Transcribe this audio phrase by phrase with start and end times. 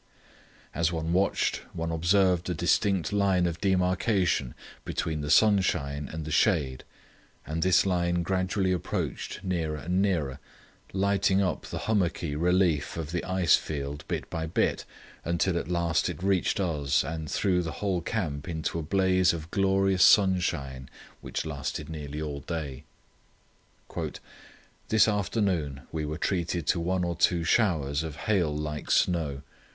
[0.73, 6.31] As one watched one observed a distinct line of demarcation between the sunshine and the
[6.31, 6.83] shade,
[7.45, 10.39] and this line gradually approached nearer and nearer,
[10.91, 14.85] lighting up the hummocky relief of the ice field bit by bit,
[15.23, 19.51] until at last it reached us, and threw the whole camp into a blaze of
[19.51, 20.89] glorious sunshine
[21.21, 22.85] which lasted nearly all day.
[24.87, 29.43] "This afternoon we were treated to one or two showers of hail like snow.